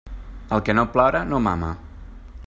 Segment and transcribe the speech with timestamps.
[0.55, 1.69] El que no plora, no mama.